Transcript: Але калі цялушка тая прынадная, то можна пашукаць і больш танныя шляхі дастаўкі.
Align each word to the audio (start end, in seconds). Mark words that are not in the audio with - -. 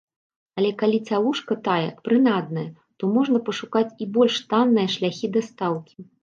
Але 0.59 0.69
калі 0.81 0.99
цялушка 1.09 1.57
тая 1.67 1.89
прынадная, 2.09 2.63
то 2.97 3.11
можна 3.19 3.43
пашукаць 3.51 3.85
і 4.07 4.09
больш 4.17 4.41
танныя 4.55 4.87
шляхі 4.97 5.31
дастаўкі. 5.37 5.97